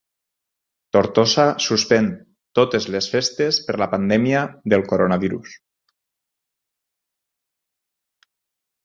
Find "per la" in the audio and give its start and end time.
3.67-3.89